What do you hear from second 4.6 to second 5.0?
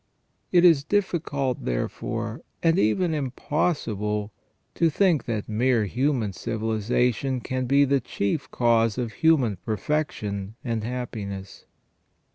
to